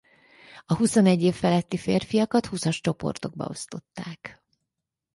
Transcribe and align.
A 0.65 0.75
huszonegy 0.75 1.21
év 1.21 1.33
feletti 1.35 1.77
férfiakat 1.77 2.45
húszas 2.45 2.81
csoportokba 2.81 3.45
osztották. 3.45 4.43